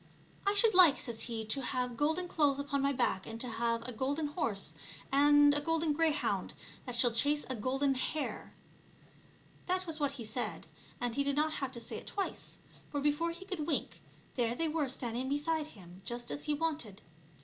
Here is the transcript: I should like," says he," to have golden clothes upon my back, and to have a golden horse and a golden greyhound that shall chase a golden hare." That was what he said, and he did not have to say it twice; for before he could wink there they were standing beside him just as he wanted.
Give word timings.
I 0.47 0.55
should 0.55 0.73
like," 0.73 0.97
says 0.97 1.21
he," 1.21 1.45
to 1.49 1.61
have 1.61 1.95
golden 1.95 2.27
clothes 2.27 2.57
upon 2.57 2.81
my 2.81 2.91
back, 2.91 3.27
and 3.27 3.39
to 3.39 3.47
have 3.47 3.87
a 3.87 3.91
golden 3.91 4.29
horse 4.29 4.73
and 5.11 5.53
a 5.53 5.61
golden 5.61 5.93
greyhound 5.93 6.55
that 6.87 6.95
shall 6.95 7.11
chase 7.11 7.45
a 7.51 7.55
golden 7.55 7.93
hare." 7.93 8.51
That 9.67 9.85
was 9.85 9.99
what 9.99 10.13
he 10.13 10.25
said, 10.25 10.65
and 10.99 11.13
he 11.13 11.23
did 11.23 11.35
not 11.35 11.53
have 11.53 11.71
to 11.73 11.79
say 11.79 11.97
it 11.97 12.07
twice; 12.07 12.57
for 12.89 12.99
before 12.99 13.29
he 13.29 13.45
could 13.45 13.67
wink 13.67 14.01
there 14.37 14.55
they 14.55 14.67
were 14.67 14.89
standing 14.89 15.29
beside 15.29 15.67
him 15.67 16.01
just 16.03 16.31
as 16.31 16.45
he 16.45 16.55
wanted. 16.55 17.03